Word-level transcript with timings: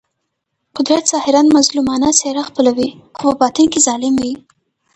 قدرت 0.77 1.03
ظاهراً 1.13 1.41
مظلومانه 1.57 2.09
څېره 2.19 2.43
خپلوي 2.49 2.89
خو 3.17 3.27
په 3.31 3.37
باطن 3.41 3.65
کې 3.71 3.79
ظالم 3.87 4.13
وي. 4.21 4.33